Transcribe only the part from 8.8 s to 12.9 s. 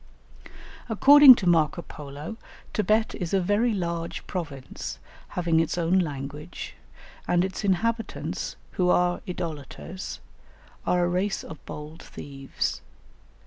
are idolaters, are a race of bold thieves.